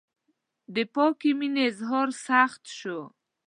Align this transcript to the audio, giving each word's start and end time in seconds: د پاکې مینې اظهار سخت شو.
د 0.75 0.77
پاکې 0.93 1.31
مینې 1.39 1.61
اظهار 1.69 2.09
سخت 2.27 2.63
شو. 2.77 2.99